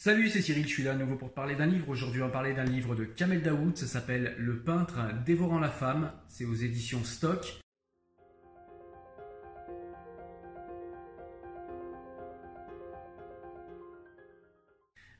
Salut, 0.00 0.28
c'est 0.28 0.42
Cyril, 0.42 0.62
je 0.62 0.68
suis 0.68 0.84
là 0.84 0.92
à 0.92 0.94
nouveau 0.94 1.16
pour 1.16 1.34
parler 1.34 1.56
d'un 1.56 1.66
livre. 1.66 1.88
Aujourd'hui, 1.88 2.22
on 2.22 2.26
va 2.26 2.30
parler 2.30 2.54
d'un 2.54 2.62
livre 2.62 2.94
de 2.94 3.02
Kamel 3.02 3.42
Daoud, 3.42 3.76
ça 3.76 3.88
s'appelle 3.88 4.36
Le 4.38 4.60
peintre 4.60 5.00
dévorant 5.26 5.58
la 5.58 5.70
femme, 5.70 6.12
c'est 6.28 6.44
aux 6.44 6.54
éditions 6.54 7.02
Stock. 7.02 7.58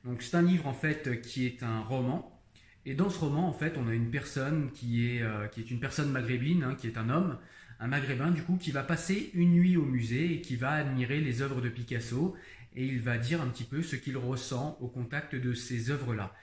Donc 0.05 0.21
c'est 0.21 0.37
un 0.37 0.43
livre 0.43 0.65
en 0.65 0.73
fait 0.73 1.19
qui 1.19 1.45
est 1.45 1.61
un 1.61 1.81
roman. 1.81 2.41
Et 2.85 2.93
dans 2.93 3.09
ce 3.09 3.19
roman, 3.19 3.49
en 3.49 3.53
fait, 3.53 3.77
on 3.77 3.89
a 3.89 3.93
une 3.93 4.09
personne 4.09 4.71
qui 4.71 5.09
est, 5.09 5.21
euh, 5.21 5.45
une 5.69 5.81
personne 5.81 6.09
maghrébine, 6.09 6.63
hein, 6.63 6.75
qui 6.75 6.87
est 6.87 6.97
un 6.97 7.09
homme, 7.09 7.37
un 7.81 7.87
maghrébin 7.87 8.31
du 8.31 8.43
coup, 8.43 8.55
qui 8.55 8.71
va 8.71 8.83
passer 8.83 9.29
une 9.33 9.51
nuit 9.51 9.75
au 9.75 9.83
musée 9.83 10.35
et 10.35 10.41
qui 10.41 10.55
va 10.55 10.71
admirer 10.71 11.19
les 11.19 11.41
œuvres 11.41 11.59
de 11.59 11.67
Picasso 11.67 12.37
et 12.75 12.85
il 12.85 12.99
va 12.99 13.17
dire 13.17 13.41
un 13.41 13.47
petit 13.47 13.63
peu 13.63 13.81
ce 13.81 13.95
qu'il 13.95 14.17
ressent 14.17 14.77
au 14.81 14.87
contact 14.87 15.35
de 15.35 15.53
ces 15.53 15.91
œuvres-là. 15.91 16.33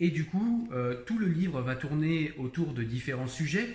Et 0.00 0.08
du 0.08 0.24
coup, 0.24 0.68
euh, 0.72 0.94
tout 1.06 1.18
le 1.18 1.26
livre 1.26 1.60
va 1.60 1.76
tourner 1.76 2.32
autour 2.38 2.72
de 2.72 2.82
différents 2.82 3.28
sujets, 3.28 3.68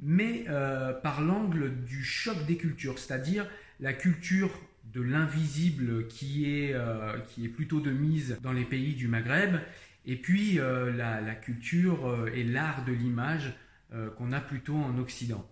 mais 0.00 0.44
euh, 0.48 0.92
par 0.92 1.20
l'angle 1.20 1.84
du 1.84 2.02
choc 2.04 2.44
des 2.46 2.56
cultures, 2.56 2.98
c'est-à-dire 2.98 3.48
la 3.78 3.92
culture 3.92 4.50
de 4.92 5.00
l'invisible 5.00 6.08
qui, 6.08 6.50
est 6.52 6.74
euh, 6.74 7.18
qui 7.28 7.44
est 7.44 7.48
plutôt 7.48 7.80
de 7.80 7.92
mise 7.92 8.38
dans 8.42 8.52
les 8.52 8.64
pays 8.64 8.94
du 8.94 9.06
Maghreb, 9.06 9.56
et 10.04 10.16
puis 10.16 10.54
la, 10.54 11.20
la, 11.20 11.34
culture 11.34 12.28
et 12.34 12.42
l'art 12.42 12.82
de 12.86 12.92
l'image 12.92 13.52
qu'on 14.16 14.32
a 14.32 14.40
plutôt 14.40 14.76
en 14.76 14.96
Occident. 14.96 15.46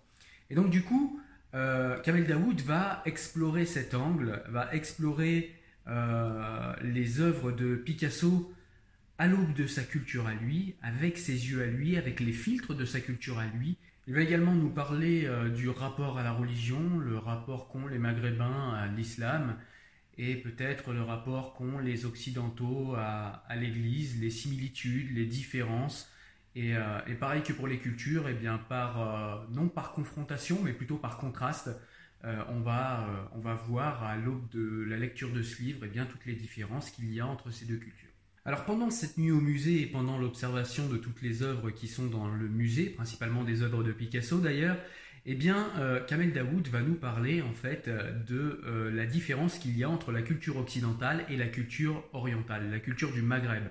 Et 0.49 0.55
donc 0.55 0.71
du 0.71 0.81
coup, 0.81 1.21
Kamel 1.53 2.27
Daoud 2.27 2.63
va 2.63 3.03
explorer 3.05 3.67
cet 3.67 3.93
angle, 3.93 4.43
va 4.49 4.75
explorer 4.75 5.56
euh, 5.89 6.75
les 6.83 7.21
œuvres 7.21 7.53
de 7.53 7.77
Picasso 7.77 8.53
à 9.19 9.27
l'aube 9.29 9.55
de 9.55 9.67
sa 9.67 9.83
culture 9.83 10.27
à 10.27 10.35
lui, 10.35 10.75
avec 10.83 11.17
ses 11.17 11.51
yeux 11.51 11.63
à 11.63 11.67
lui, 11.67 11.97
avec 11.97 12.21
les 12.21 12.33
filtres 12.33 12.75
de 12.75 12.85
sa 12.85 13.01
culture 13.01 13.39
à 13.39 13.47
lui. 13.47 13.77
Il 14.07 14.15
va 14.15 14.21
également 14.21 14.53
nous 14.53 14.69
parler 14.69 15.25
euh, 15.27 15.49
du 15.49 15.69
rapport 15.69 16.19
à 16.19 16.23
la 16.23 16.33
religion, 16.33 16.99
le 16.99 17.17
rapport 17.19 17.69
qu'ont 17.69 17.87
les 17.87 17.99
Maghrébins 17.99 18.75
à 18.75 18.87
l'islam, 18.89 19.57
et 20.19 20.37
peut-être 20.37 20.93
le 20.93 21.03
rapport 21.03 21.55
qu'ont 21.55 21.79
les 21.79 22.05
Occidentaux 22.05 22.95
à, 22.97 23.45
l'Église, 23.57 24.21
les 24.21 24.31
similitudes, 24.31 25.15
les 25.15 25.27
différences. 25.27 26.11
Et, 26.55 26.77
euh, 26.77 27.01
pareil 27.21 27.43
que 27.43 27.53
pour 27.53 27.69
les 27.69 27.79
cultures, 27.79 28.29
et 28.29 28.33
eh 28.33 28.35
bien 28.35 28.59
par, 28.59 29.47
non 29.51 29.69
par 29.69 29.93
confrontation, 29.93 30.59
mais 30.63 30.73
plutôt 30.73 30.97
par 30.97 31.19
contraste. 31.19 31.71
Euh, 32.25 32.43
on, 32.49 32.61
va, 32.61 33.09
euh, 33.09 33.25
on 33.37 33.39
va 33.39 33.55
voir 33.55 34.03
à 34.03 34.17
l'aube 34.17 34.49
de 34.51 34.85
la 34.89 34.97
lecture 34.97 35.33
de 35.33 35.43
ce 35.43 35.63
livre 35.63 35.85
et 35.85 35.89
eh 35.89 35.91
bien, 35.91 36.07
toutes 36.07 36.25
les 36.27 36.35
différences 36.35 36.91
qu'il 36.91 37.13
y 37.13 37.21
a 37.21 37.27
entre 37.27 37.51
ces 37.51 37.67
deux 37.67 37.77
cultures. 37.77 38.09
Alors 38.45 38.65
pendant 38.65 38.91
cette 38.91 39.19
nuit 39.19 39.31
au 39.31 39.41
musée 39.41 39.83
et 39.83 39.87
pendant 39.87 40.19
l'observation 40.19 40.89
de 40.89 40.97
toutes 40.97 41.21
les 41.21 41.43
œuvres 41.43 41.71
qui 41.71 41.89
sont 41.89 42.07
dans 42.07 42.29
le 42.29 42.49
musée, 42.49 42.87
principalement 42.87 43.45
des 43.45 43.63
œuvres 43.63 43.85
de 43.85 43.93
Picasso 43.93 44.39
d'ailleurs, 44.39 44.79
eh 45.27 45.35
bien, 45.35 45.69
euh, 45.79 46.05
Kamel 46.05 46.33
Daoud 46.33 46.69
va 46.69 46.81
nous 46.81 46.95
parler 46.95 47.43
en 47.43 47.53
fait 47.53 47.89
de 47.89 48.61
la 48.93 49.07
différence 49.07 49.59
qu'il 49.59 49.77
y 49.77 49.83
a 49.83 49.91
entre 49.91 50.13
la 50.13 50.23
culture 50.23 50.57
occidentale 50.57 51.27
et 51.29 51.37
la 51.37 51.49
culture 51.49 52.05
orientale, 52.13 52.71
la 52.71 52.79
culture 52.79 53.13
du 53.13 53.23
Maghreb 53.23 53.65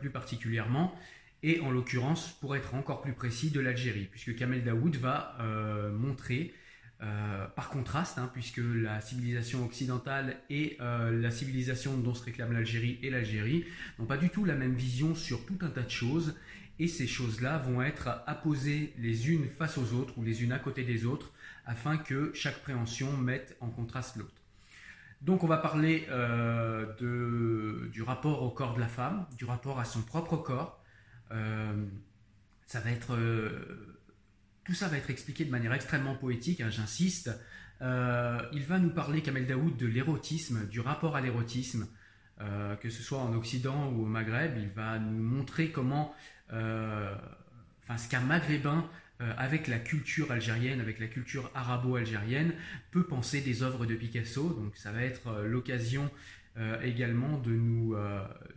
plus 0.00 0.08
particulièrement, 0.08 0.98
et 1.42 1.60
en 1.60 1.70
l'occurrence, 1.70 2.32
pour 2.40 2.56
être 2.56 2.74
encore 2.74 3.02
plus 3.02 3.12
précis, 3.12 3.50
de 3.50 3.60
l'Algérie, 3.60 4.08
puisque 4.10 4.34
Kamel 4.36 4.64
Daoud 4.64 4.96
va 4.96 5.36
montrer 5.92 6.54
euh, 7.02 7.46
par 7.48 7.68
contraste, 7.68 8.16
hein, 8.16 8.30
puisque 8.32 8.62
la 8.64 9.02
civilisation 9.02 9.62
occidentale 9.66 10.38
et 10.48 10.78
euh, 10.80 11.10
la 11.20 11.30
civilisation 11.30 11.98
dont 11.98 12.14
se 12.14 12.24
réclame 12.24 12.52
l'Algérie 12.52 12.98
et 13.02 13.10
l'Algérie 13.10 13.66
n'ont 13.98 14.06
pas 14.06 14.16
du 14.16 14.30
tout 14.30 14.46
la 14.46 14.54
même 14.54 14.72
vision 14.72 15.14
sur 15.14 15.44
tout 15.44 15.58
un 15.60 15.68
tas 15.68 15.82
de 15.82 15.90
choses, 15.90 16.34
et 16.78 16.88
ces 16.88 17.06
choses-là 17.06 17.58
vont 17.58 17.82
être 17.82 18.22
apposées 18.26 18.94
les 18.96 19.28
unes 19.28 19.46
face 19.58 19.76
aux 19.76 19.92
autres 19.92 20.16
ou 20.16 20.24
les 20.24 20.42
unes 20.42 20.52
à 20.52 20.58
côté 20.58 20.84
des 20.84 21.04
autres, 21.04 21.32
afin 21.66 21.98
que 21.98 22.32
chaque 22.32 22.62
préhension 22.62 23.14
mette 23.18 23.58
en 23.60 23.68
contraste 23.68 24.16
l'autre. 24.16 24.40
Donc 25.20 25.44
on 25.44 25.46
va 25.46 25.58
parler 25.58 26.06
euh, 26.08 26.94
du 27.90 28.02
rapport 28.02 28.42
au 28.42 28.48
corps 28.48 28.74
de 28.74 28.80
la 28.80 28.88
femme, 28.88 29.26
du 29.36 29.44
rapport 29.44 29.78
à 29.78 29.84
son 29.84 30.00
propre 30.00 30.38
corps. 30.38 30.82
ça 31.28 32.80
va 32.80 32.90
être 32.90 33.18
tout 34.66 34.74
ça 34.74 34.88
va 34.88 34.96
être 34.96 35.10
expliqué 35.10 35.44
de 35.44 35.50
manière 35.50 35.72
extrêmement 35.72 36.16
poétique, 36.16 36.60
hein, 36.60 36.70
j'insiste. 36.70 37.30
Euh, 37.82 38.40
il 38.52 38.64
va 38.64 38.78
nous 38.78 38.90
parler, 38.90 39.22
Kamel 39.22 39.46
Daoud, 39.46 39.76
de 39.76 39.86
l'érotisme, 39.86 40.66
du 40.66 40.80
rapport 40.80 41.14
à 41.14 41.20
l'érotisme, 41.20 41.86
euh, 42.40 42.74
que 42.74 42.90
ce 42.90 43.02
soit 43.02 43.18
en 43.18 43.32
Occident 43.34 43.92
ou 43.92 44.02
au 44.02 44.06
Maghreb. 44.06 44.56
Il 44.58 44.68
va 44.70 44.98
nous 44.98 45.22
montrer 45.22 45.70
comment, 45.70 46.14
euh, 46.52 47.14
enfin, 47.84 47.96
ce 47.96 48.08
qu'un 48.08 48.20
Maghrébin, 48.20 48.88
avec 49.38 49.66
la 49.66 49.78
culture 49.78 50.30
algérienne, 50.30 50.78
avec 50.78 51.00
la 51.00 51.06
culture 51.06 51.50
arabo-algérienne, 51.54 52.52
peut 52.90 53.04
penser 53.04 53.40
des 53.40 53.62
œuvres 53.62 53.86
de 53.86 53.94
Picasso. 53.94 54.50
Donc, 54.50 54.76
ça 54.76 54.92
va 54.92 55.00
être 55.00 55.40
l'occasion 55.46 56.10
également 56.82 57.38
de 57.38 57.52
nous, 57.52 57.96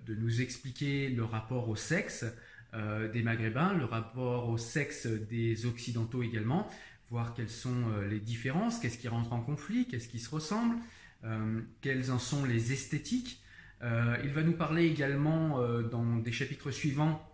de 0.06 0.16
nous 0.16 0.42
expliquer 0.42 1.08
le 1.08 1.24
rapport 1.24 1.70
au 1.70 1.78
sexe, 1.78 2.26
des 2.74 3.24
Maghrébins, 3.24 3.74
le 3.74 3.86
rapport 3.86 4.50
au 4.50 4.58
sexe 4.58 5.08
des 5.08 5.66
Occidentaux 5.66 6.22
également, 6.22 6.70
voir 7.10 7.34
quelles 7.34 7.50
sont 7.50 7.90
euh, 7.92 8.08
les 8.08 8.20
différences, 8.20 8.80
qu'est-ce 8.80 8.98
qui 8.98 9.08
rentre 9.08 9.34
en 9.34 9.42
conflit, 9.42 9.88
qu'est-ce 9.88 10.08
qui 10.08 10.20
se 10.20 10.30
ressemble, 10.30 10.76
euh, 11.24 11.62
quelles 11.82 12.12
en 12.12 12.20
sont 12.20 12.46
les 12.46 12.72
esthétiques. 12.72 13.42
il 13.82 14.32
va 14.32 14.44
nous 14.44 14.58
parler 14.58 14.88
également 14.88 15.62
dans 15.84 16.18
des 16.18 16.34
chapitres 16.34 16.70
suivants 16.70 17.26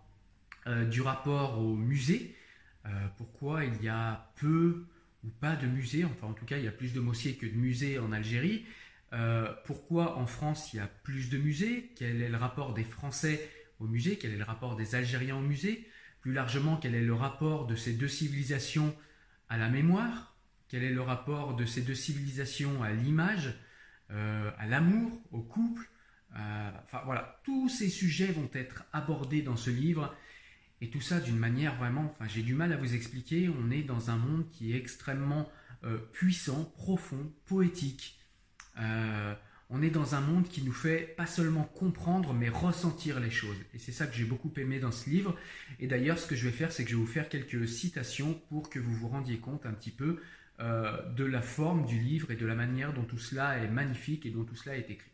du 0.90 1.02
rapport 1.02 1.58
au 1.58 1.74
musée, 1.74 2.36
pourquoi 3.16 3.64
il 3.64 3.82
y 3.82 3.88
a 3.88 4.30
peu 4.36 4.86
ou 5.24 5.28
pas 5.40 5.56
de 5.56 5.66
musées, 5.66 6.04
enfin 6.04 6.28
en 6.28 6.34
tout 6.34 6.44
cas 6.44 6.56
il 6.58 6.64
y 6.64 6.68
a 6.68 6.72
plus 6.72 6.92
de 6.92 7.00
mosquées 7.00 7.34
que 7.34 7.46
de 7.46 7.56
musées 7.56 7.98
en 7.98 8.12
Algérie, 8.12 8.64
pourquoi 9.64 10.18
en 10.18 10.26
France 10.26 10.72
il 10.72 10.76
y 10.76 10.80
a 10.80 10.86
plus 10.86 11.30
de 11.30 11.38
musées, 11.38 11.90
quel 11.96 12.22
est 12.22 12.28
le 12.28 12.36
rapport 12.36 12.74
des 12.74 12.84
Français 12.84 13.40
au 13.78 13.86
musée, 13.86 14.18
quel 14.18 14.32
est 14.32 14.36
le 14.36 14.44
rapport 14.44 14.76
des 14.76 14.94
Algériens 14.94 15.36
au 15.36 15.42
musée, 15.42 15.88
plus 16.20 16.32
largement 16.32 16.76
quel 16.76 16.94
est 16.94 17.02
le 17.02 17.14
rapport 17.14 17.66
de 17.66 17.76
ces 17.76 17.92
deux 17.92 18.08
civilisations 18.08 18.96
à 19.48 19.56
la 19.56 19.68
mémoire, 19.68 20.36
quel 20.68 20.82
est 20.82 20.90
le 20.90 21.02
rapport 21.02 21.54
de 21.54 21.64
ces 21.64 21.82
deux 21.82 21.94
civilisations 21.94 22.82
à 22.82 22.90
l'image, 22.92 23.54
euh, 24.10 24.50
à 24.58 24.66
l'amour, 24.66 25.20
au 25.30 25.40
couple. 25.40 25.88
Euh, 26.36 26.70
enfin 26.84 27.02
voilà, 27.04 27.40
tous 27.44 27.68
ces 27.68 27.88
sujets 27.88 28.32
vont 28.32 28.50
être 28.52 28.84
abordés 28.92 29.42
dans 29.42 29.56
ce 29.56 29.70
livre 29.70 30.14
et 30.80 30.90
tout 30.90 31.00
ça 31.00 31.20
d'une 31.20 31.38
manière 31.38 31.76
vraiment, 31.76 32.04
enfin 32.04 32.26
j'ai 32.28 32.42
du 32.42 32.54
mal 32.54 32.72
à 32.72 32.76
vous 32.76 32.94
expliquer, 32.94 33.48
on 33.48 33.70
est 33.70 33.82
dans 33.82 34.10
un 34.10 34.16
monde 34.16 34.50
qui 34.50 34.72
est 34.72 34.76
extrêmement 34.76 35.50
euh, 35.84 35.98
puissant, 36.12 36.64
profond, 36.76 37.32
poétique 37.46 38.18
on 39.68 39.82
est 39.82 39.90
dans 39.90 40.14
un 40.14 40.20
monde 40.20 40.48
qui 40.48 40.62
nous 40.62 40.72
fait 40.72 41.14
pas 41.16 41.26
seulement 41.26 41.64
comprendre, 41.64 42.32
mais 42.32 42.48
ressentir 42.48 43.18
les 43.18 43.30
choses. 43.30 43.56
Et 43.74 43.78
c'est 43.78 43.92
ça 43.92 44.06
que 44.06 44.14
j'ai 44.14 44.24
beaucoup 44.24 44.52
aimé 44.56 44.78
dans 44.78 44.92
ce 44.92 45.10
livre. 45.10 45.36
Et 45.80 45.88
d'ailleurs, 45.88 46.18
ce 46.18 46.26
que 46.26 46.36
je 46.36 46.46
vais 46.46 46.54
faire, 46.54 46.70
c'est 46.70 46.84
que 46.84 46.90
je 46.90 46.94
vais 46.94 47.00
vous 47.00 47.06
faire 47.06 47.28
quelques 47.28 47.66
citations 47.66 48.34
pour 48.48 48.70
que 48.70 48.78
vous 48.78 48.94
vous 48.94 49.08
rendiez 49.08 49.38
compte 49.38 49.66
un 49.66 49.72
petit 49.72 49.90
peu 49.90 50.20
euh, 50.60 51.02
de 51.14 51.24
la 51.24 51.42
forme 51.42 51.84
du 51.84 51.98
livre 51.98 52.30
et 52.30 52.36
de 52.36 52.46
la 52.46 52.54
manière 52.54 52.94
dont 52.94 53.04
tout 53.04 53.18
cela 53.18 53.58
est 53.58 53.68
magnifique 53.68 54.24
et 54.24 54.30
dont 54.30 54.44
tout 54.44 54.56
cela 54.56 54.76
est 54.76 54.88
écrit. 54.88 55.10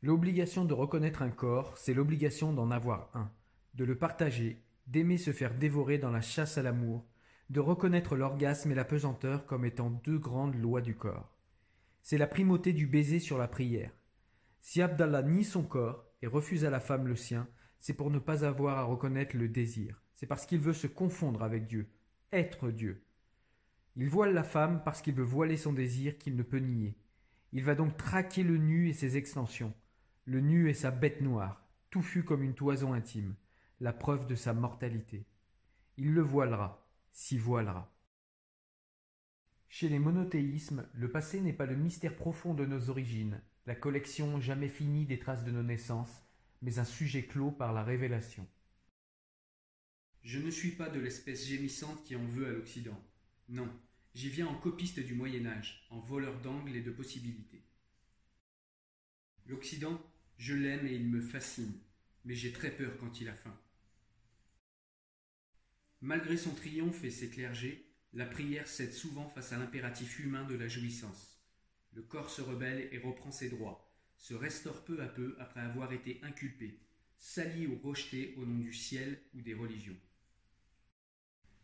L'obligation 0.00 0.64
de 0.64 0.74
reconnaître 0.74 1.22
un 1.22 1.30
corps, 1.30 1.76
c'est 1.78 1.94
l'obligation 1.94 2.52
d'en 2.52 2.70
avoir 2.70 3.10
un, 3.14 3.30
de 3.74 3.84
le 3.84 3.96
partager, 3.96 4.60
d'aimer 4.88 5.18
se 5.18 5.30
faire 5.30 5.54
dévorer 5.54 5.98
dans 5.98 6.10
la 6.10 6.22
chasse 6.22 6.58
à 6.58 6.62
l'amour, 6.62 7.06
de 7.50 7.60
reconnaître 7.60 8.16
l'orgasme 8.16 8.72
et 8.72 8.74
la 8.74 8.84
pesanteur 8.84 9.46
comme 9.46 9.64
étant 9.64 9.90
deux 9.90 10.18
grandes 10.18 10.56
lois 10.56 10.80
du 10.80 10.94
corps. 10.94 11.36
C'est 12.02 12.18
la 12.18 12.26
primauté 12.26 12.72
du 12.72 12.86
baiser 12.86 13.18
sur 13.18 13.38
la 13.38 13.48
prière. 13.48 13.92
Si 14.60 14.80
Abdallah 14.80 15.22
nie 15.22 15.44
son 15.44 15.62
corps 15.62 16.04
et 16.22 16.26
refuse 16.26 16.64
à 16.64 16.70
la 16.70 16.80
femme 16.80 17.06
le 17.06 17.16
sien, 17.16 17.48
c'est 17.80 17.94
pour 17.94 18.10
ne 18.10 18.18
pas 18.18 18.44
avoir 18.44 18.78
à 18.78 18.84
reconnaître 18.84 19.36
le 19.36 19.48
désir. 19.48 20.00
C'est 20.14 20.26
parce 20.26 20.46
qu'il 20.46 20.60
veut 20.60 20.72
se 20.72 20.86
confondre 20.86 21.42
avec 21.42 21.66
Dieu, 21.66 21.88
être 22.32 22.70
Dieu. 22.70 23.04
Il 23.96 24.08
voile 24.08 24.32
la 24.32 24.44
femme 24.44 24.82
parce 24.84 25.02
qu'il 25.02 25.14
veut 25.14 25.24
voiler 25.24 25.56
son 25.56 25.72
désir 25.72 26.16
qu'il 26.16 26.36
ne 26.36 26.42
peut 26.42 26.58
nier. 26.58 26.96
Il 27.52 27.64
va 27.64 27.74
donc 27.74 27.96
traquer 27.96 28.42
le 28.42 28.56
nu 28.56 28.88
et 28.88 28.94
ses 28.94 29.16
extensions. 29.16 29.74
Le 30.24 30.40
nu 30.40 30.70
est 30.70 30.74
sa 30.74 30.90
bête 30.90 31.20
noire, 31.20 31.66
touffu 31.90 32.24
comme 32.24 32.42
une 32.42 32.54
toison 32.54 32.94
intime, 32.94 33.34
la 33.80 33.92
preuve 33.92 34.26
de 34.26 34.34
sa 34.34 34.54
mortalité. 34.54 35.26
Il 35.98 36.14
le 36.14 36.22
voilera, 36.22 36.81
s'y 37.12 37.38
voilera. 37.38 37.94
Chez 39.68 39.88
les 39.88 39.98
monothéismes, 39.98 40.86
le 40.92 41.10
passé 41.10 41.40
n'est 41.40 41.52
pas 41.52 41.66
le 41.66 41.76
mystère 41.76 42.16
profond 42.16 42.54
de 42.54 42.66
nos 42.66 42.90
origines, 42.90 43.40
la 43.66 43.74
collection 43.74 44.40
jamais 44.40 44.68
finie 44.68 45.06
des 45.06 45.18
traces 45.18 45.44
de 45.44 45.50
nos 45.50 45.62
naissances, 45.62 46.22
mais 46.60 46.78
un 46.78 46.84
sujet 46.84 47.24
clos 47.24 47.50
par 47.50 47.72
la 47.72 47.82
révélation. 47.82 48.46
Je 50.22 50.38
ne 50.38 50.50
suis 50.50 50.72
pas 50.72 50.88
de 50.88 51.00
l'espèce 51.00 51.46
gémissante 51.46 52.04
qui 52.04 52.16
en 52.16 52.24
veut 52.24 52.46
à 52.46 52.50
l'Occident. 52.50 53.00
Non, 53.48 53.68
j'y 54.14 54.28
viens 54.28 54.46
en 54.46 54.54
copiste 54.54 55.00
du 55.00 55.14
Moyen 55.14 55.46
Âge, 55.46 55.86
en 55.90 56.00
voleur 56.00 56.40
d'angles 56.40 56.76
et 56.76 56.82
de 56.82 56.90
possibilités. 56.90 57.64
L'Occident, 59.46 60.00
je 60.38 60.54
l'aime 60.54 60.86
et 60.86 60.94
il 60.94 61.08
me 61.08 61.20
fascine, 61.20 61.74
mais 62.24 62.34
j'ai 62.34 62.52
très 62.52 62.70
peur 62.70 62.96
quand 62.98 63.20
il 63.20 63.28
a 63.28 63.34
faim. 63.34 63.58
Malgré 66.02 66.36
son 66.36 66.50
triomphe 66.50 67.04
et 67.04 67.12
ses 67.12 67.30
clergés, 67.30 67.86
la 68.12 68.26
prière 68.26 68.66
cède 68.66 68.92
souvent 68.92 69.28
face 69.28 69.52
à 69.52 69.58
l'impératif 69.58 70.18
humain 70.18 70.44
de 70.44 70.56
la 70.56 70.66
jouissance. 70.66 71.40
Le 71.92 72.02
corps 72.02 72.28
se 72.28 72.42
rebelle 72.42 72.88
et 72.90 72.98
reprend 72.98 73.30
ses 73.30 73.48
droits, 73.48 73.88
se 74.16 74.34
restaure 74.34 74.84
peu 74.84 75.00
à 75.00 75.06
peu 75.06 75.36
après 75.38 75.60
avoir 75.60 75.92
été 75.92 76.18
inculpé, 76.24 76.80
sali 77.18 77.68
ou 77.68 77.78
rejeté 77.78 78.34
au 78.36 78.44
nom 78.44 78.58
du 78.58 78.72
ciel 78.72 79.20
ou 79.36 79.42
des 79.42 79.54
religions. 79.54 79.96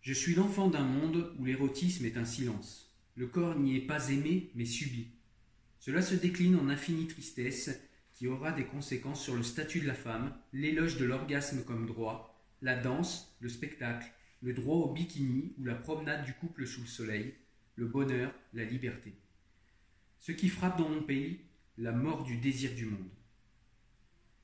Je 0.03 0.13
suis 0.13 0.37
l'enfant 0.37 0.69
d'un 0.69 0.85
monde 0.85 1.35
où 1.41 1.45
l'érotisme 1.45 2.05
est 2.05 2.17
un 2.17 2.25
silence. 2.25 2.97
Le 3.17 3.27
corps 3.27 3.59
n'y 3.59 3.77
est 3.77 3.87
pas 3.87 4.11
aimé, 4.11 4.53
mais 4.55 4.67
subi. 4.67 5.09
Cela 5.81 6.01
se 6.01 6.15
décline 6.15 6.55
en 6.55 6.69
infinie 6.69 7.09
tristesse 7.09 7.71
qui 8.15 8.29
aura 8.29 8.53
des 8.53 8.67
conséquences 8.67 9.25
sur 9.25 9.35
le 9.35 9.43
statut 9.43 9.81
de 9.81 9.89
la 9.89 9.95
femme, 9.95 10.33
l'éloge 10.53 10.97
de 10.97 11.05
l'orgasme 11.05 11.65
comme 11.65 11.87
droit, 11.87 12.41
la 12.63 12.77
danse, 12.77 13.37
le 13.41 13.49
spectacle, 13.49 14.13
le 14.41 14.53
droit 14.53 14.77
au 14.77 14.93
bikini 14.93 15.55
ou 15.59 15.65
la 15.65 15.75
promenade 15.75 16.25
du 16.25 16.33
couple 16.35 16.67
sous 16.67 16.81
le 16.81 16.87
soleil, 16.87 17.35
le 17.77 17.87
bonheur, 17.87 18.33
la 18.55 18.65
liberté. 18.65 19.15
Ce 20.21 20.33
qui 20.33 20.49
frappe 20.49 20.79
dans 20.79 20.89
mon 20.89 21.03
pays, 21.03 21.41
la 21.77 21.93
mort 21.93 22.25
du 22.25 22.37
désir 22.37 22.75
du 22.75 22.87
monde. 22.87 23.11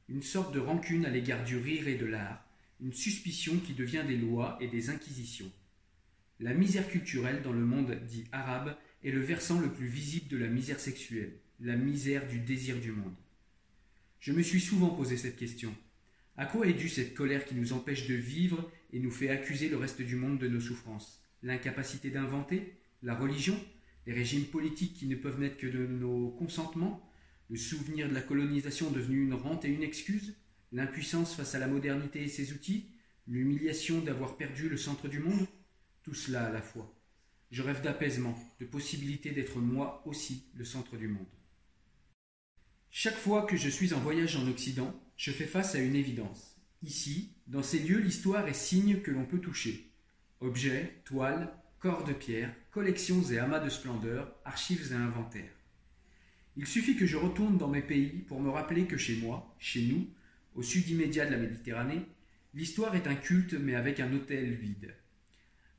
Une 0.09 0.23
sorte 0.23 0.55
de 0.55 0.61
rancune 0.61 1.07
à 1.07 1.11
l'égard 1.11 1.45
du 1.45 1.57
rire 1.57 1.89
et 1.89 1.97
de 1.97 2.07
l'art, 2.07 2.45
une 2.81 2.93
suspicion 2.93 3.59
qui 3.59 3.73
devient 3.73 4.05
des 4.07 4.17
lois 4.17 4.59
et 4.61 4.69
des 4.69 4.91
inquisitions. 4.91 5.51
La 6.41 6.55
misère 6.55 6.89
culturelle 6.89 7.43
dans 7.43 7.53
le 7.53 7.65
monde 7.65 7.99
dit 8.07 8.25
arabe 8.33 8.77
est 9.03 9.11
le 9.11 9.21
versant 9.21 9.61
le 9.61 9.73
plus 9.73 9.87
visible 9.87 10.29
de 10.29 10.37
la 10.37 10.49
misère 10.49 10.81
sexuelle, 10.81 11.39
la 11.61 11.77
misère 11.77 12.27
du 12.27 12.41
désir 12.41 12.81
du 12.81 12.93
monde. 12.93 13.15
Je 14.19 14.33
me 14.33 14.43
suis 14.43 14.61
souvent 14.61 14.91
posé 14.91 15.17
cette 15.17 15.37
question. 15.37 15.75
À 16.37 16.47
quoi 16.47 16.67
est 16.67 16.73
due 16.73 16.89
cette 16.89 17.15
colère 17.15 17.45
qui 17.45 17.55
nous 17.55 17.73
empêche 17.73 18.09
de 18.09 18.15
vivre 18.15 18.69
et 18.93 18.99
nous 18.99 19.13
fait 19.13 19.29
accuser 19.29 19.69
le 19.69 19.77
reste 19.77 20.03
du 20.03 20.17
monde 20.17 20.41
de 20.41 20.49
nos 20.49 20.61
souffrances? 20.61 21.23
L'incapacité 21.45 22.11
d'inventer? 22.11 22.75
La 23.03 23.15
religion? 23.15 23.57
Les 24.07 24.13
régimes 24.13 24.47
politiques 24.47 24.95
qui 24.95 25.07
ne 25.07 25.15
peuvent 25.15 25.39
naître 25.39 25.59
que 25.59 25.69
de 25.69 25.87
nos 25.87 26.31
consentements? 26.31 27.09
Le 27.51 27.57
souvenir 27.57 28.09
de 28.09 28.15
la 28.15 28.21
colonisation 28.21 28.91
devenu 28.91 29.23
une 29.23 29.35
rente 29.35 29.65
et 29.65 29.69
une 29.69 29.85
excuse? 29.85 30.35
L'impuissance 30.73 31.37
face 31.37 31.55
à 31.55 31.61
la 31.61 31.69
modernité 31.69 32.25
et 32.25 32.29
ses 32.29 32.53
outils? 32.53 32.91
L'humiliation 33.29 34.01
d'avoir 34.01 34.37
perdu 34.37 34.69
le 34.69 34.77
centre 34.77 35.07
du 35.07 35.21
monde? 35.21 35.47
Tout 36.03 36.15
cela 36.15 36.47
à 36.47 36.53
la 36.53 36.63
fois. 36.63 37.01
Je 37.53 37.63
rêve 37.63 37.81
d'apaisement, 37.81 38.37
de 38.59 38.67
possibilité 38.67 39.31
d'être 39.31 39.61
moi 39.61 40.03
aussi 40.05 40.47
le 40.57 40.65
centre 40.65 40.97
du 40.97 41.07
monde. 41.07 41.29
Chaque 42.97 43.17
fois 43.17 43.43
que 43.43 43.57
je 43.57 43.69
suis 43.69 43.93
en 43.93 43.99
voyage 43.99 44.37
en 44.37 44.47
Occident, 44.47 44.95
je 45.17 45.33
fais 45.33 45.47
face 45.47 45.75
à 45.75 45.81
une 45.81 45.97
évidence. 45.97 46.55
Ici, 46.85 47.33
dans 47.49 47.65
ces 47.65 47.81
lieux, 47.81 47.99
l'histoire 47.99 48.47
est 48.47 48.55
signe 48.55 49.01
que 49.01 49.11
l'on 49.11 49.25
peut 49.25 49.41
toucher. 49.41 49.91
Objets, 50.41 51.03
toiles, 51.05 51.53
corps 51.81 52.05
de 52.05 52.13
pierre, 52.13 52.55
collections 52.71 53.21
et 53.33 53.39
amas 53.41 53.59
de 53.59 53.69
splendeur, 53.69 54.33
archives 54.45 54.93
et 54.93 54.95
inventaires. 54.95 55.57
Il 56.57 56.69
suffit 56.69 56.95
que 56.95 57.05
je 57.05 57.17
retourne 57.17 57.59
dans 57.59 57.67
mes 57.67 57.83
pays 57.83 58.25
pour 58.29 58.41
me 58.41 58.49
rappeler 58.49 58.87
que 58.87 58.97
chez 58.97 59.17
moi, 59.17 59.57
chez 59.59 59.83
nous, 59.83 60.09
au 60.55 60.63
sud 60.63 60.89
immédiat 60.89 61.27
de 61.27 61.33
la 61.33 61.39
Méditerranée, 61.39 62.07
l'histoire 62.55 62.95
est 62.95 63.09
un 63.09 63.17
culte 63.17 63.55
mais 63.55 63.75
avec 63.75 63.99
un 63.99 64.13
hôtel 64.13 64.55
vide. 64.55 64.95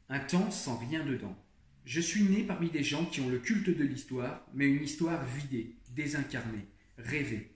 Un 0.09 0.19
temps 0.19 0.51
sans 0.51 0.77
rien 0.79 1.05
dedans. 1.05 1.41
Je 1.85 2.01
suis 2.01 2.23
né 2.23 2.43
parmi 2.43 2.69
des 2.71 2.83
gens 2.83 3.05
qui 3.05 3.21
ont 3.21 3.29
le 3.29 3.39
culte 3.39 3.69
de 3.69 3.85
l'histoire, 3.85 4.45
mais 4.53 4.67
une 4.67 4.83
histoire 4.83 5.23
vidée, 5.23 5.77
désincarnée 5.95 6.67
rêver. 6.97 7.51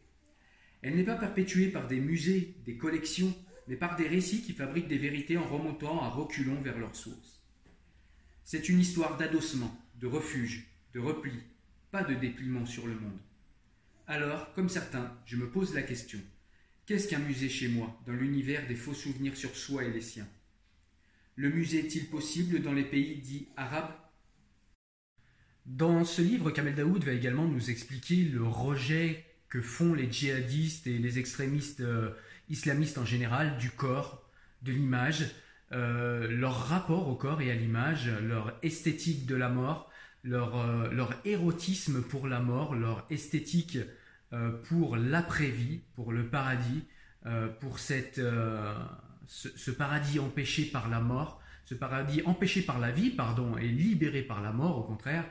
Elle 0.82 0.96
n'est 0.96 1.04
pas 1.04 1.16
perpétuée 1.16 1.70
par 1.70 1.88
des 1.88 2.00
musées, 2.00 2.56
des 2.66 2.78
collections, 2.78 3.36
mais 3.68 3.76
par 3.76 3.96
des 3.96 4.08
récits 4.08 4.42
qui 4.42 4.54
fabriquent 4.54 4.88
des 4.88 4.98
vérités 4.98 5.38
en 5.38 5.48
remontant 5.48 6.02
à 6.02 6.10
reculons 6.10 6.62
vers 6.62 6.80
leur 6.80 6.96
source. 6.96 7.44
C'est 8.44 8.70
une 8.70 8.80
histoire 8.80 9.18
d'adossement, 9.18 9.78
de 10.00 10.08
refuge, 10.08 10.68
de 10.94 11.00
repli, 11.00 11.34
pas 11.92 12.04
de 12.04 12.16
dépliement 12.16 12.66
sur 12.66 12.88
le 12.88 12.96
monde. 12.96 13.20
Alors, 14.08 14.54
comme 14.54 14.70
certains, 14.70 15.16
je 15.26 15.36
me 15.36 15.50
pose 15.50 15.76
la 15.76 15.84
question 15.84 16.20
qu'est-ce 16.90 17.08
qu'un 17.08 17.20
musée 17.20 17.50
chez 17.50 17.68
moi, 17.68 18.02
dans 18.08 18.14
l'univers 18.14 18.66
des 18.68 18.76
faux 18.76 18.96
souvenirs 18.96 19.38
sur 19.38 19.56
soi 19.56 19.84
et 19.84 19.92
les 19.92 20.02
siens? 20.02 20.28
Le 21.36 21.52
musée 21.52 21.86
est-il 21.86 22.10
possible 22.10 22.64
dans 22.64 22.74
les 22.74 22.84
pays 22.84 23.18
dits 23.18 23.48
arabes? 23.56 23.94
Dans 25.68 26.04
ce 26.04 26.24
livre, 26.24 26.50
Kamel 26.50 26.74
Daoud 26.74 27.04
va 27.04 27.14
également 27.14 27.48
nous 27.48 27.70
expliquer 27.70 28.24
le 28.24 28.44
rejet 28.44 29.24
que 29.50 29.62
font 29.62 29.94
les 29.94 30.12
djihadistes 30.12 30.88
et 30.88 30.98
les 30.98 31.20
extrémistes 31.20 31.82
euh, 31.82 32.12
islamistes 32.50 32.98
en 32.98 33.06
général 33.06 33.58
du 33.58 33.72
corps, 33.72 34.24
de 34.62 34.72
l'image, 34.72 35.26
euh, 35.72 36.28
leur 36.30 36.68
rapport 36.68 37.08
au 37.08 37.16
corps 37.16 37.42
et 37.42 37.52
à 37.52 37.56
l'image, 37.56 38.10
leur 38.24 38.54
esthétique 38.62 39.26
de 39.26 39.36
la 39.36 39.50
mort, 39.50 39.92
leur, 40.24 40.60
euh, 40.60 40.90
leur 40.92 41.14
érotisme 41.26 42.02
pour 42.02 42.28
la 42.28 42.40
mort, 42.40 42.76
leur 42.76 43.06
esthétique 43.10 43.78
pour 44.66 44.96
l'après-vie, 44.96 45.82
pour 45.96 46.12
le 46.12 46.24
paradis, 46.24 46.84
pour 47.60 47.80
cette, 47.80 48.22
ce, 49.26 49.50
ce, 49.56 49.72
paradis 49.72 50.20
empêché 50.20 50.66
par 50.66 50.88
la 50.88 51.00
mort, 51.00 51.42
ce 51.66 51.74
paradis 51.74 52.22
empêché 52.26 52.62
par 52.62 52.78
la 52.78 52.92
vie, 52.92 53.10
pardon, 53.10 53.58
et 53.58 53.68
libéré 53.68 54.22
par 54.22 54.44
la 54.44 54.52
mort, 54.52 54.78
au 54.78 54.84
contraire, 54.84 55.26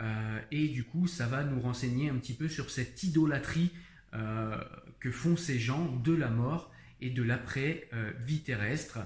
euh, 0.00 0.40
et 0.50 0.68
du 0.68 0.84
coup, 0.84 1.06
ça 1.06 1.26
va 1.26 1.42
nous 1.42 1.60
renseigner 1.60 2.08
un 2.08 2.16
petit 2.16 2.34
peu 2.34 2.48
sur 2.48 2.70
cette 2.70 3.02
idolâtrie 3.02 3.70
euh, 4.14 4.56
que 5.00 5.10
font 5.10 5.36
ces 5.36 5.58
gens 5.58 5.86
de 6.04 6.14
la 6.14 6.28
mort 6.28 6.70
et 7.00 7.10
de 7.10 7.22
l'après-vie 7.22 8.40
terrestre, 8.40 8.98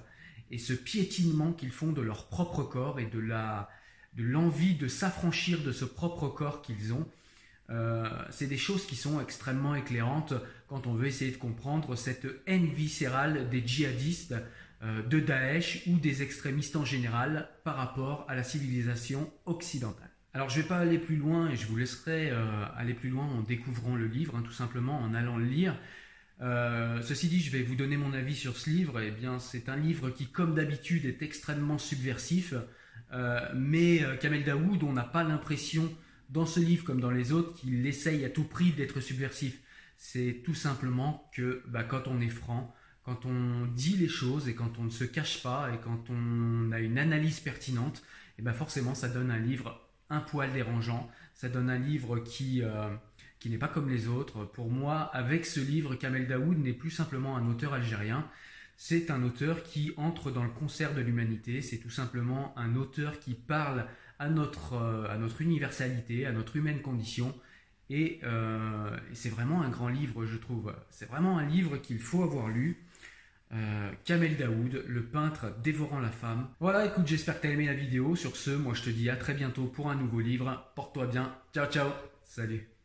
et 0.51 0.59
ce 0.59 0.73
piétinement 0.73 1.53
qu'ils 1.53 1.71
font 1.71 1.93
de 1.93 2.01
leur 2.01 2.29
propre 2.29 2.63
corps 2.63 3.01
et 3.01 3.07
de 3.07 3.19
la 3.19 3.69
de 4.15 4.25
l'envie 4.25 4.75
de 4.75 4.89
s'affranchir 4.89 5.63
de 5.63 5.73
ce 5.73 5.87
propre 5.87 6.29
corps 6.29 6.61
qu'ils 6.61 6.93
ont. 6.93 7.09
Euh, 7.71 8.07
c'est 8.31 8.47
des 8.47 8.59
choses 8.59 8.87
qui 8.87 8.95
sont 8.95 9.23
extrêmement 9.23 9.75
éclairantes 9.75 10.35
quand 10.69 10.87
on 10.87 10.93
veut 10.93 11.07
essayer 11.07 11.31
de 11.31 11.39
comprendre 11.39 11.97
cette 11.97 12.27
haine 12.47 12.67
viscérale 12.67 13.49
des 13.49 13.67
djihadistes, 13.67 14.35
de 14.83 15.21
Daesh 15.21 15.85
ou 15.87 15.99
des 15.99 16.23
extrémistes 16.23 16.75
en 16.75 16.85
général 16.85 17.49
par 17.63 17.77
rapport 17.77 18.27
à 18.29 18.35
la 18.35 18.43
civilisation 18.43 19.31
occidentale. 19.47 20.12
Alors 20.35 20.49
je 20.49 20.57
ne 20.57 20.63
vais 20.63 20.69
pas 20.69 20.79
aller 20.79 20.99
plus 20.99 21.17
loin 21.17 21.51
et 21.51 21.57
je 21.57 21.67
vous 21.67 21.77
laisserai 21.77 22.31
euh, 22.31 22.65
aller 22.77 22.95
plus 22.95 23.11
loin 23.11 23.25
en 23.25 23.43
découvrant 23.43 23.97
le 23.97 24.07
livre, 24.07 24.35
hein, 24.35 24.43
tout 24.43 24.53
simplement 24.53 24.99
en 24.99 25.13
allant 25.13 25.37
le 25.37 25.45
lire. 25.45 25.77
Euh, 26.41 27.03
ceci 27.03 27.29
dit, 27.29 27.41
je 27.41 27.51
vais 27.51 27.63
vous 27.63 27.75
donner 27.75 27.99
mon 27.99 28.15
avis 28.15 28.35
sur 28.35 28.57
ce 28.57 28.71
livre. 28.71 28.99
Eh 29.01 29.11
bien, 29.11 29.39
c'est 29.39 29.69
un 29.69 29.77
livre 29.77 30.09
qui, 30.11 30.27
comme 30.27 30.55
d'habitude, 30.55 31.05
est 31.05 31.21
extrêmement 31.21 31.77
subversif. 31.77 32.55
Euh, 33.13 33.41
mais 33.55 34.03
Kamel 34.21 34.43
Daoud, 34.43 34.83
on 34.83 34.95
n'a 34.95 35.05
pas 35.05 35.23
l'impression, 35.23 35.95
dans 36.31 36.47
ce 36.47 36.61
livre 36.61 36.85
comme 36.85 37.01
dans 37.01 37.11
les 37.11 37.33
autres, 37.33 37.55
qu'il 37.55 37.87
essaye 37.87 38.25
à 38.25 38.31
tout 38.31 38.45
prix 38.45 38.73
d'être 38.73 39.01
subversif. 39.01 39.61
C'est 39.99 40.41
tout 40.45 40.55
simplement 40.55 41.31
que 41.35 41.63
bah, 41.69 41.85
quand 41.85 42.09
on 42.09 42.23
est 42.23 42.29
franc, 42.29 42.75
quand 43.05 43.27
on 43.27 43.67
dit 43.67 43.97
les 43.99 44.09
choses 44.09 44.49
et 44.49 44.55
quand 44.55 44.79
on 44.79 44.85
ne 44.85 44.91
se 44.91 45.05
cache 45.05 45.43
pas 45.43 45.71
et 45.75 45.79
quand 45.85 46.09
on 46.09 46.73
a 46.73 46.81
une 46.81 46.99
analyse 46.99 47.41
pertinente, 47.41 48.03
eh 48.39 48.43
ben 48.43 48.53
forcément 48.53 48.95
ça 48.95 49.09
donne 49.09 49.31
un 49.31 49.39
livre 49.39 49.92
un 50.13 50.21
poil 50.21 50.53
dérangeant. 50.53 51.11
Ça 51.35 51.49
donne 51.49 51.71
un 51.71 51.79
livre 51.79 52.19
qui, 52.21 52.63
euh, 52.63 52.89
qui 53.41 53.51
n'est 53.51 53.59
pas 53.59 53.69
comme 53.69 53.89
les 53.89 54.07
autres. 54.07 54.45
Pour 54.45 54.71
moi, 54.71 55.11
avec 55.13 55.47
ce 55.47 55.61
livre, 55.61 55.95
Kamel 55.95 56.29
Daoud 56.29 56.59
n'est 56.59 56.73
plus 56.73 56.91
simplement 56.91 57.37
un 57.37 57.49
auteur 57.49 57.75
algérien. 57.75 58.29
C'est 58.77 59.11
un 59.11 59.23
auteur 59.23 59.63
qui 59.63 59.93
entre 59.97 60.31
dans 60.31 60.45
le 60.45 60.51
concert 60.51 60.95
de 60.95 61.01
l'humanité. 61.01 61.63
C'est 61.63 61.79
tout 61.79 61.91
simplement 61.91 62.53
un 62.57 62.77
auteur 62.77 63.19
qui 63.19 63.35
parle 63.35 63.87
à 64.19 64.29
notre, 64.29 64.75
euh, 64.75 65.09
à 65.11 65.17
notre 65.17 65.41
universalité, 65.41 66.27
à 66.27 66.33
notre 66.33 66.57
humaine 66.57 66.81
condition. 66.83 67.35
Euh, 67.91 68.97
et 69.11 69.15
c'est 69.15 69.29
vraiment 69.29 69.63
un 69.63 69.69
grand 69.69 69.89
livre, 69.89 70.25
je 70.25 70.37
trouve. 70.37 70.75
C'est 70.91 71.07
vraiment 71.07 71.39
un 71.39 71.47
livre 71.47 71.77
qu'il 71.77 71.99
faut 71.99 72.23
avoir 72.23 72.49
lu. 72.49 72.85
Euh, 73.55 73.91
Kamel 74.05 74.37
Daoud, 74.37 74.85
le 74.87 75.03
peintre 75.05 75.55
dévorant 75.63 76.01
la 76.01 76.11
femme. 76.11 76.49
Voilà, 76.61 76.87
écoute, 76.87 77.07
j'espère 77.07 77.37
que 77.37 77.43
tu 77.43 77.49
as 77.49 77.51
aimé 77.51 77.67
la 77.67 77.75
vidéo. 77.75 78.17
Sur 78.17 78.37
ce, 78.37 78.51
moi 78.51 78.75
je 78.75 78.83
te 78.83 78.91
dis 78.91 79.11
à 79.11 79.17
très 79.17 79.35
bientôt 79.35 79.65
pour 79.65 79.91
un 79.91 79.95
nouveau 79.95 80.21
livre. 80.21 80.73
Porte-toi 80.75 81.07
bien. 81.07 81.35
Ciao, 81.55 81.67
ciao. 81.67 81.91
Salut. 82.25 82.82